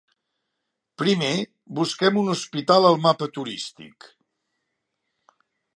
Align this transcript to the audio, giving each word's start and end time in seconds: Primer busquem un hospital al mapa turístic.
Primer 1.01 1.33
busquem 1.81 2.17
un 2.23 2.33
hospital 2.35 2.89
al 2.91 2.99
mapa 3.05 3.29
turístic. 3.39 4.13